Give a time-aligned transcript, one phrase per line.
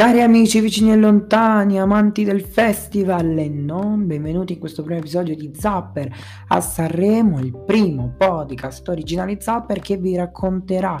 [0.00, 5.36] Cari amici vicini e lontani, amanti del festival e non, benvenuti in questo primo episodio
[5.36, 6.10] di Zapper
[6.48, 10.98] a Sanremo, il primo podcast originale Zapper che vi racconterà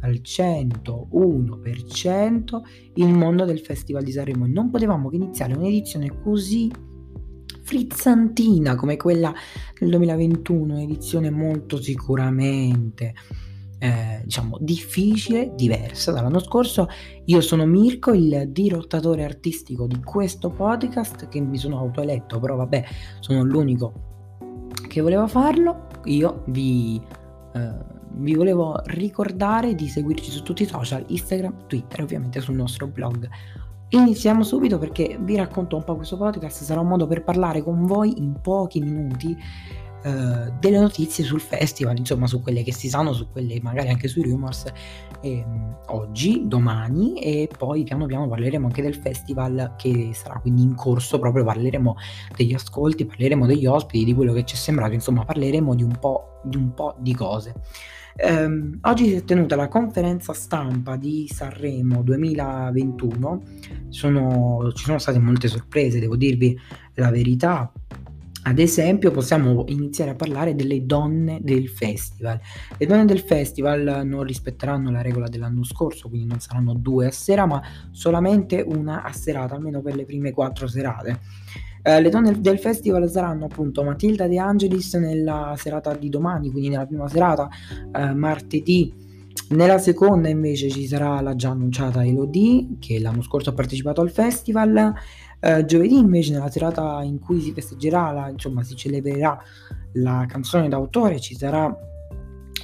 [0.00, 2.60] al 101%
[2.96, 4.46] il mondo del festival di Sanremo.
[4.46, 6.70] Non potevamo che iniziare un'edizione così
[7.62, 9.32] frizzantina come quella
[9.78, 13.14] del 2021, un'edizione molto sicuramente
[13.82, 16.86] eh, diciamo difficile, diversa dall'anno scorso.
[17.24, 22.84] Io sono Mirko, il dirottatore artistico di questo podcast che mi sono autoeletto, però vabbè,
[23.18, 25.88] sono l'unico che voleva farlo.
[26.04, 27.02] Io vi,
[27.54, 27.74] eh,
[28.18, 32.86] vi volevo ricordare di seguirci su tutti i social, Instagram, Twitter e ovviamente sul nostro
[32.86, 33.28] blog.
[33.88, 37.84] Iniziamo subito perché vi racconto un po' questo podcast, sarà un modo per parlare con
[37.84, 39.36] voi in pochi minuti
[40.04, 44.08] eh, delle notizie sul festival, insomma su quelle che si sanno, su quelle magari anche
[44.08, 44.64] sui rumors
[45.20, 45.44] eh,
[45.86, 51.18] oggi, domani e poi piano piano parleremo anche del festival che sarà quindi in corso,
[51.18, 51.96] proprio parleremo
[52.36, 55.96] degli ascolti, parleremo degli ospiti, di quello che ci è sembrato, insomma parleremo di un
[55.98, 57.54] po' di, un po di cose.
[58.14, 63.42] Um, oggi si è tenuta la conferenza stampa di Sanremo 2021,
[63.88, 66.58] sono, ci sono state molte sorprese, devo dirvi
[66.94, 67.72] la verità.
[68.44, 72.40] Ad esempio possiamo iniziare a parlare delle donne del festival.
[72.76, 77.12] Le donne del festival non rispetteranno la regola dell'anno scorso, quindi non saranno due a
[77.12, 77.62] sera, ma
[77.92, 81.20] solamente una a serata, almeno per le prime quattro serate.
[81.84, 86.68] Eh, le donne del festival saranno appunto Matilda De Angelis nella serata di domani, quindi
[86.68, 87.48] nella prima serata,
[87.92, 88.92] eh, martedì.
[89.50, 94.10] Nella seconda invece ci sarà la già annunciata Elodie, che l'anno scorso ha partecipato al
[94.10, 94.94] festival.
[95.44, 99.36] Eh, giovedì invece nella serata in cui si festeggerà, la, insomma si celebrerà
[99.94, 101.76] la canzone d'autore, ci sarà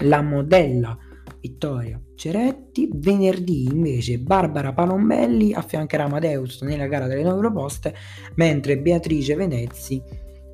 [0.02, 0.96] la modella
[1.40, 2.88] Vittoria Ceretti.
[2.92, 7.94] Venerdì invece Barbara Palombelli affiancherà Amadeus nella gara delle nuove proposte,
[8.36, 10.00] mentre Beatrice Venezzi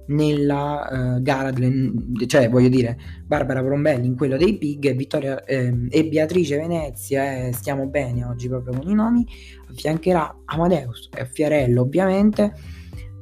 [0.06, 1.92] nella uh, gara delle,
[2.26, 7.46] cioè voglio dire Barbara Brombelli in quello dei Pig e, Vittoria, eh, e Beatrice Venezia
[7.46, 9.26] eh, stiamo bene oggi proprio con i nomi
[9.70, 12.52] affiancherà Amadeus e Fiarello ovviamente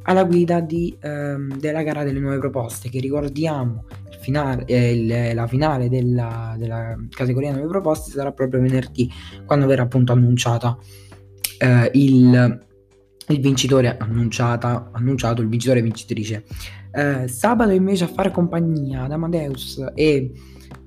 [0.04, 5.34] alla guida di, ehm, della gara delle nuove proposte che ricordiamo il finale, eh, il,
[5.34, 9.08] la finale della, della, categoria nuove proposte sarà proprio venerdì
[9.46, 10.76] quando verrà appunto annunciata
[11.58, 12.70] eh, il
[13.28, 16.44] il vincitore annunciata, annunciato, il vincitore e vincitrice.
[16.92, 20.32] Eh, sabato invece a fare compagnia ad Amadeus e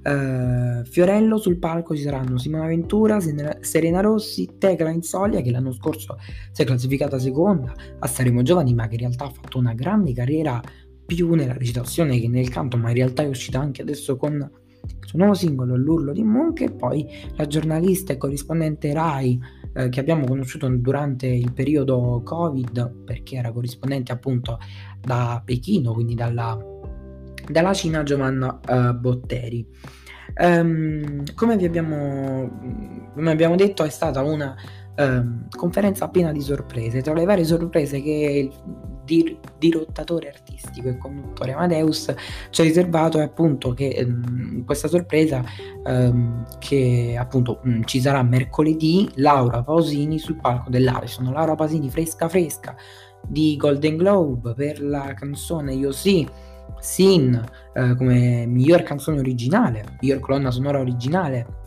[0.03, 3.19] eh, Fiorello sul palco ci saranno Simona Ventura,
[3.62, 6.18] Serena Rossi, Tecla Insolia che l'anno scorso
[6.51, 10.13] si è classificata seconda a Saremo Giovani ma che in realtà ha fatto una grande
[10.13, 10.62] carriera
[11.06, 15.07] più nella recitazione che nel canto ma in realtà è uscita anche adesso con il
[15.07, 19.40] suo nuovo singolo L'urlo di Monk e poi la giornalista e corrispondente Rai
[19.75, 24.58] eh, che abbiamo conosciuto durante il periodo Covid, perché era corrispondente appunto
[25.02, 26.58] da Pechino, quindi dalla,
[27.50, 29.68] dalla Cina, Giovanna uh, Botteri.
[30.38, 34.56] Um, come, vi abbiamo, come abbiamo detto, è stata una
[34.97, 37.01] um, conferenza piena di sorprese.
[37.01, 38.50] Tra le varie sorprese che
[39.06, 42.13] dir- dirottatore artistico e conduttore Amadeus
[42.50, 45.44] ci ha riservato è appunto che ehm, questa sorpresa
[45.85, 52.28] ehm, che appunto mh, ci sarà mercoledì Laura Pausini sul palco dell'Arison Laura Pausini fresca
[52.28, 52.75] fresca
[53.28, 56.28] di Golden Globe per la canzone Io sì
[56.79, 57.39] Sin
[57.73, 61.63] eh, come miglior canzone originale miglior colonna sonora originale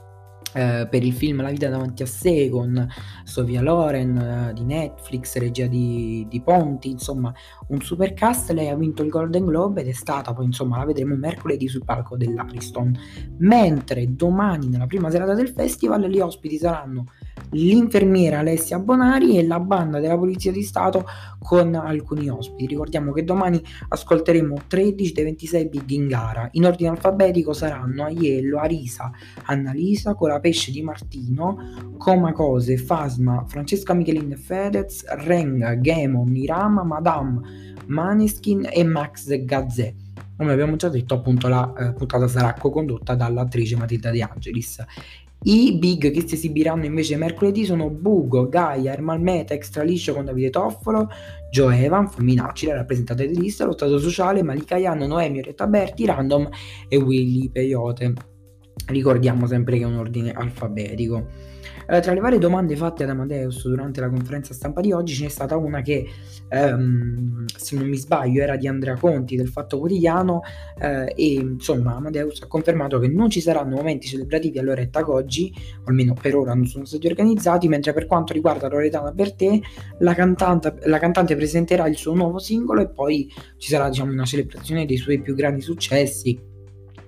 [0.54, 2.88] eh, per il film La vita davanti a sé con
[3.24, 7.32] Sofia Loren eh, di Netflix, regia di, di, Ponti, insomma
[7.68, 10.84] un super cast, lei ha vinto il Golden Globe ed è stata poi insomma la
[10.84, 12.96] vedremo mercoledì sul palco dell'Ariston,
[13.38, 17.06] mentre domani nella prima serata del festival gli ospiti saranno
[17.50, 21.04] l'infermiera Alessia Bonari e la banda della Polizia di Stato
[21.38, 22.66] con alcuni ospiti.
[22.66, 26.48] Ricordiamo che domani ascolteremo 13 dei 26 big in gara.
[26.52, 29.10] In ordine alfabetico saranno Aiello, Arisa,
[29.44, 37.40] Annalisa, Colapesce di Martino, Comacose, Fasma, Francesca Michelin Fedez, Renga, Gemo, Mirama, Madame,
[37.86, 39.94] Maneskin e Max Gazzè.
[40.36, 44.84] Come abbiamo già detto, appunto, la eh, puntata sarà co-condotta dall'attrice Matilda De Angelis.
[45.44, 50.24] I big che si esibiranno invece mercoledì sono Bugo, Gaia, Ermal Meta, Extra Liscio con
[50.24, 51.08] Davide Toffolo,
[51.50, 56.06] Joe Evan, Fulminacci, la rappresentante di lista, lo Stato Sociale, Malika Yan, Noemi, Oretta Berti,
[56.06, 56.48] Random
[56.88, 58.12] e Willy Peyote.
[58.86, 61.26] Ricordiamo sempre che è un ordine alfabetico.
[61.90, 65.24] Eh, tra le varie domande fatte ad Amadeus durante la conferenza stampa di oggi ce
[65.24, 66.06] n'è stata una che,
[66.50, 70.42] ehm, se non mi sbaglio, era di Andrea Conti del Fatto Quotidiano
[70.78, 75.50] eh, e insomma Amadeus ha confermato che non ci saranno momenti celebrativi a Loretta Goggi,
[75.84, 79.58] almeno per ora non sono stati organizzati, mentre per quanto riguarda Loredana Bertè,
[80.00, 84.26] la cantante, la cantante presenterà il suo nuovo singolo e poi ci sarà diciamo, una
[84.26, 86.38] celebrazione dei suoi più grandi successi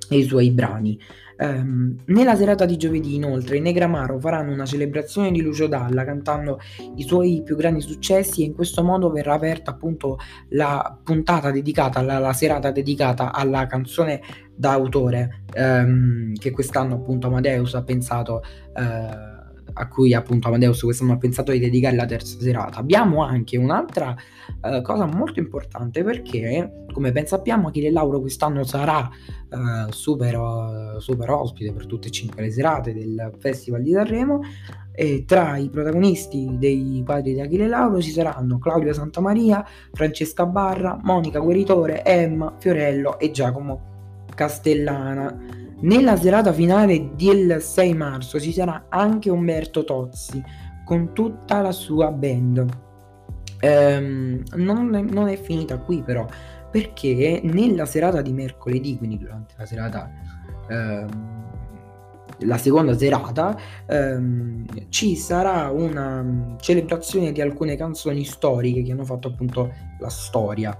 [0.08, 0.98] e i suoi brani.
[1.40, 6.60] Um, nella serata di giovedì, inoltre, i Negramaro faranno una celebrazione di Lucio Dalla cantando
[6.96, 10.18] i suoi più grandi successi e in questo modo verrà aperta appunto
[10.50, 14.20] la puntata dedicata, la, la serata dedicata alla canzone
[14.54, 18.42] d'autore um, che quest'anno appunto Amadeus ha pensato.
[18.74, 19.39] Uh,
[19.72, 22.78] a cui appunto Amadeus quest'anno ha pensato di dedicare la terza serata.
[22.78, 24.16] Abbiamo anche un'altra
[24.62, 29.08] uh, cosa molto importante perché, come ben sappiamo, Achille Lauro quest'anno sarà
[29.50, 34.40] uh, super, uh, super ospite per tutte e cinque le serate del Festival di Sanremo
[34.92, 40.98] e tra i protagonisti dei quadri di Achille Lauro ci saranno Claudio Santamaria, Francesca Barra,
[41.02, 45.68] Monica Gueritore, Emma, Fiorello e Giacomo Castellana.
[45.82, 50.42] Nella serata finale del 6 marzo ci sarà anche Umberto Tozzi
[50.84, 52.66] con tutta la sua band.
[53.60, 56.26] Ehm, non, è, non, è, finita qui però,
[56.70, 60.10] perché nella serata di mercoledì, quindi durante la serata,
[60.68, 61.08] ehm,
[62.40, 63.56] la seconda serata,
[63.86, 70.76] ehm, ci sarà una celebrazione di alcune canzoni storiche che hanno fatto appunto la storia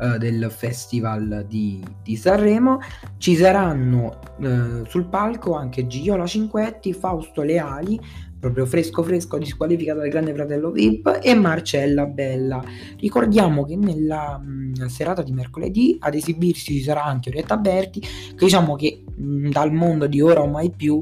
[0.00, 2.80] eh, del Festival di, di, Sanremo.
[3.18, 8.00] Ci saranno eh, sul palco anche Giola Cinquetti, Fausto Leali,
[8.44, 12.62] proprio fresco fresco disqualificato dal Grande Fratello VIP e Marcella Bella.
[12.98, 18.00] Ricordiamo che nella mh, mm, serata di mercoledì ad esibirsi ci sarà anche Orietta Berti,
[18.00, 21.00] che diciamo che mh, mm, dal mondo di ora o mai più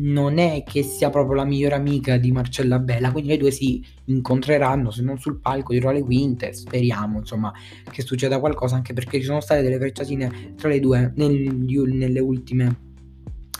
[0.00, 3.84] non è che sia proprio la migliore amica di Marcella Bella, quindi le due si
[4.04, 7.52] incontreranno, se non sul palco, dietro le quinte, speriamo insomma
[7.90, 12.80] che succeda qualcosa, anche perché ci sono state delle frecciatine tra le due nelle ultime,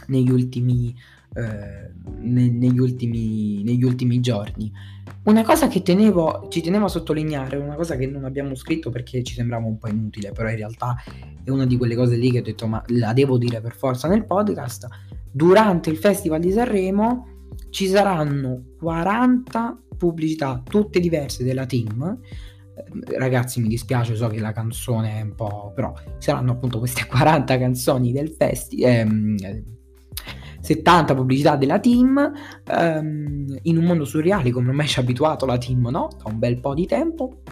[0.06, 0.94] negli ultimi,
[1.34, 1.90] eh,
[2.20, 4.72] ne, negli, ultimi, negli ultimi giorni.
[5.24, 9.22] Una cosa che tenevo, ci tenevo a sottolineare, una cosa che non abbiamo scritto perché
[9.22, 10.96] ci sembrava un po' inutile, però in realtà
[11.42, 14.08] è una di quelle cose lì che ho detto ma la devo dire per forza
[14.08, 14.86] nel podcast,
[15.32, 17.26] durante il Festival di Sanremo
[17.70, 22.18] ci saranno 40 pubblicità, tutte diverse della team.
[22.74, 25.72] Eh, ragazzi, mi dispiace, so che la canzone è un po'.
[25.74, 28.90] però saranno appunto queste 40 canzoni del festival.
[28.90, 29.36] Ehm,
[30.60, 32.32] 70 pubblicità della team
[32.66, 36.08] ehm, in un mondo surreale come ormai ci ha abituato la team no?
[36.22, 37.42] da un bel po' di tempo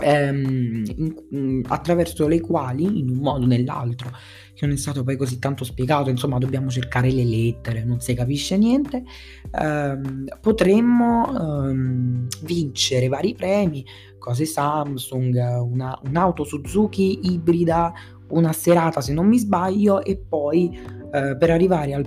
[0.00, 4.10] ehm, in, in, attraverso le quali in un modo o nell'altro
[4.56, 8.14] che non è stato poi così tanto spiegato, insomma dobbiamo cercare le lettere, non si
[8.14, 9.04] capisce niente,
[9.52, 13.84] ehm, potremmo ehm, vincere vari premi,
[14.18, 17.92] cose Samsung, una, un'auto Suzuki ibrida,
[18.28, 20.74] una serata se non mi sbaglio e poi
[21.12, 22.06] eh, per arrivare al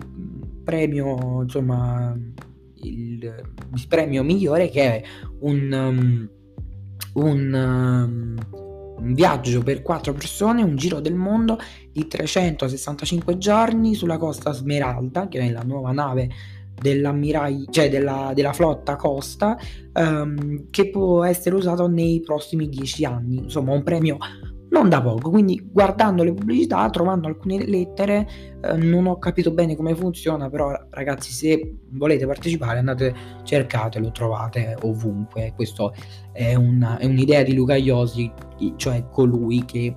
[0.64, 2.18] premio, insomma,
[2.82, 5.04] il, il premio migliore che è
[5.42, 5.72] un...
[5.72, 6.30] Um,
[7.14, 8.68] un um,
[9.00, 11.58] un viaggio per quattro persone, un giro del mondo
[11.92, 16.30] di 365 giorni sulla costa Smeralda, che è la nuova nave
[17.72, 19.58] cioè della, della flotta Costa,
[19.94, 23.38] um, che può essere usato nei prossimi dieci anni.
[23.38, 24.18] Insomma, un premio
[24.70, 25.30] non da poco.
[25.30, 28.28] Quindi, guardando le pubblicità, trovando alcune lettere,
[28.62, 30.50] eh, non ho capito bene come funziona.
[30.50, 35.54] Però, ragazzi, se volete partecipare, andate, cercatelo, trovate ovunque.
[35.56, 35.92] Questa
[36.32, 38.32] è, è un'idea di Luca Iosi,
[38.76, 39.96] cioè colui che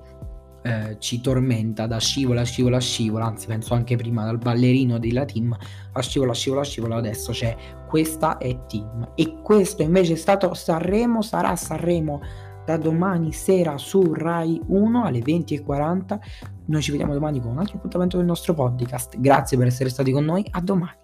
[0.65, 3.25] eh, ci tormenta da scivola, scivola, scivola.
[3.25, 5.55] Anzi, penso anche prima dal ballerino della team
[5.91, 6.95] a scivola, scivola, scivola.
[6.95, 7.55] Adesso c'è
[7.87, 9.11] questa è team.
[9.15, 12.21] E questo invece è stato Sanremo, sarà Sanremo
[12.65, 16.19] da domani sera su Rai 1 alle 20.40.
[16.65, 19.19] Noi ci vediamo domani con un altro appuntamento del nostro podcast.
[19.19, 21.02] Grazie per essere stati con noi, a domani.